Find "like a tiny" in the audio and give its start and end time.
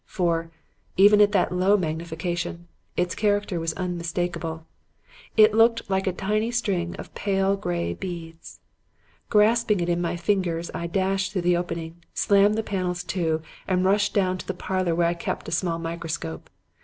5.91-6.49